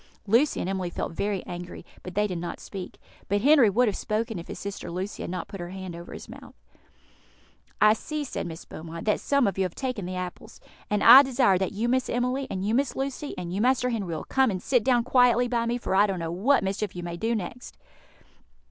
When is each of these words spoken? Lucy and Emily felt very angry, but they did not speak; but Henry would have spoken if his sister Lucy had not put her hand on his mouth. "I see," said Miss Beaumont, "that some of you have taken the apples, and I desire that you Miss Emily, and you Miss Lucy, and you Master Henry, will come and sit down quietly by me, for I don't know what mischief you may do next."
Lucy 0.25 0.59
and 0.59 0.67
Emily 0.67 0.89
felt 0.89 1.11
very 1.11 1.43
angry, 1.45 1.85
but 2.01 2.15
they 2.15 2.25
did 2.25 2.39
not 2.39 2.59
speak; 2.59 2.99
but 3.29 3.41
Henry 3.41 3.69
would 3.69 3.87
have 3.87 3.95
spoken 3.95 4.39
if 4.39 4.47
his 4.47 4.57
sister 4.57 4.89
Lucy 4.89 5.21
had 5.21 5.29
not 5.29 5.47
put 5.47 5.59
her 5.59 5.69
hand 5.69 5.95
on 5.95 6.07
his 6.07 6.27
mouth. 6.27 6.55
"I 7.79 7.93
see," 7.93 8.23
said 8.23 8.47
Miss 8.47 8.65
Beaumont, 8.65 9.05
"that 9.05 9.19
some 9.19 9.45
of 9.45 9.59
you 9.59 9.63
have 9.63 9.75
taken 9.75 10.07
the 10.07 10.15
apples, 10.15 10.59
and 10.89 11.03
I 11.03 11.21
desire 11.21 11.59
that 11.59 11.73
you 11.73 11.87
Miss 11.87 12.09
Emily, 12.09 12.47
and 12.49 12.65
you 12.65 12.73
Miss 12.73 12.95
Lucy, 12.95 13.37
and 13.37 13.53
you 13.53 13.61
Master 13.61 13.89
Henry, 13.91 14.07
will 14.15 14.23
come 14.23 14.49
and 14.49 14.59
sit 14.59 14.83
down 14.83 15.03
quietly 15.03 15.47
by 15.47 15.67
me, 15.67 15.77
for 15.77 15.93
I 15.93 16.07
don't 16.07 16.17
know 16.17 16.31
what 16.31 16.63
mischief 16.63 16.95
you 16.95 17.03
may 17.03 17.15
do 17.15 17.35
next." 17.35 17.77